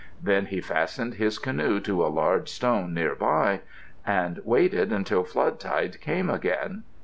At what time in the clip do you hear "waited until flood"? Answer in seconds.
4.43-5.59